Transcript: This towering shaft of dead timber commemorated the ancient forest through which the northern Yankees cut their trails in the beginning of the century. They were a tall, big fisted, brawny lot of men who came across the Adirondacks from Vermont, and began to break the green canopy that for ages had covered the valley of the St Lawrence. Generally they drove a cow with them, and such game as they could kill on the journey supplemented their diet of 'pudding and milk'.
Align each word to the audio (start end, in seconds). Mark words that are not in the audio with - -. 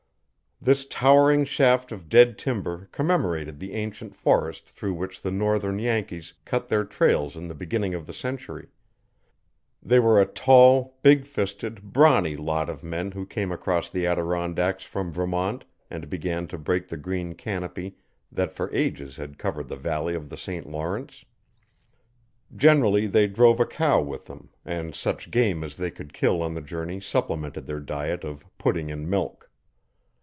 This 0.63 0.85
towering 0.85 1.43
shaft 1.45 1.91
of 1.91 2.07
dead 2.07 2.37
timber 2.37 2.87
commemorated 2.91 3.57
the 3.57 3.73
ancient 3.73 4.13
forest 4.15 4.69
through 4.69 4.93
which 4.93 5.19
the 5.19 5.31
northern 5.31 5.79
Yankees 5.79 6.33
cut 6.45 6.67
their 6.67 6.83
trails 6.83 7.35
in 7.35 7.47
the 7.47 7.55
beginning 7.55 7.95
of 7.95 8.05
the 8.05 8.13
century. 8.13 8.67
They 9.81 9.97
were 9.97 10.21
a 10.21 10.27
tall, 10.27 10.99
big 11.01 11.25
fisted, 11.25 11.91
brawny 11.91 12.37
lot 12.37 12.69
of 12.69 12.83
men 12.83 13.09
who 13.09 13.25
came 13.25 13.51
across 13.51 13.89
the 13.89 14.05
Adirondacks 14.05 14.83
from 14.83 15.11
Vermont, 15.11 15.65
and 15.89 16.07
began 16.11 16.45
to 16.49 16.59
break 16.59 16.89
the 16.89 16.97
green 16.97 17.33
canopy 17.33 17.95
that 18.31 18.53
for 18.53 18.71
ages 18.71 19.17
had 19.17 19.39
covered 19.39 19.67
the 19.67 19.75
valley 19.77 20.13
of 20.13 20.29
the 20.29 20.37
St 20.37 20.69
Lawrence. 20.69 21.25
Generally 22.55 23.07
they 23.07 23.25
drove 23.25 23.59
a 23.59 23.65
cow 23.65 23.99
with 23.99 24.25
them, 24.25 24.51
and 24.63 24.93
such 24.93 25.31
game 25.31 25.63
as 25.63 25.73
they 25.75 25.89
could 25.89 26.13
kill 26.13 26.43
on 26.43 26.53
the 26.53 26.61
journey 26.61 26.99
supplemented 27.01 27.65
their 27.65 27.79
diet 27.79 28.23
of 28.23 28.45
'pudding 28.59 28.91
and 28.91 29.09
milk'. 29.09 29.47